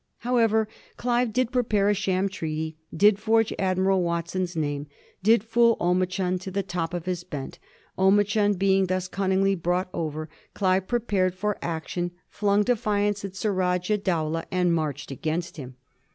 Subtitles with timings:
[0.21, 0.67] However,
[1.03, 4.87] Olive did prepare a sham treaty, did forge Admiral Watson's name,
[5.21, 7.59] did fool Omichund to the top of his bent.
[7.99, 10.27] Omichund being thus cunningly bought over,
[10.59, 15.75] Olive prepared for action, flung defiance at Surajah Dow lah, and marched against him.